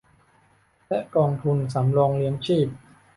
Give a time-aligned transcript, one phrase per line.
[0.87, 2.67] และกองทุนสำรองเลี้ยงชีพ